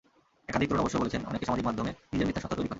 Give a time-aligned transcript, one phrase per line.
[0.51, 2.69] একাধিক তরুণ অবশ্য বলেছেন, অনেকে সামাজিক মাধ্যমে নিজের মিথ্যা সত্তা তৈরি করে।